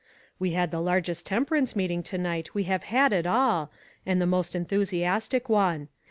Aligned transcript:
"We 0.39 0.53
had 0.53 0.71
the 0.71 0.79
largest 0.81 1.27
temperance 1.27 1.75
meet 1.75 1.91
ing 1.91 2.01
to 2.01 2.17
night 2.17 2.55
we 2.55 2.63
have 2.63 2.85
had 2.85 3.13
at 3.13 3.27
all, 3.27 3.69
and 4.03 4.19
the 4.19 4.25
most 4.25 4.55
enthusiastic 4.55 5.47
one. 5.47 5.89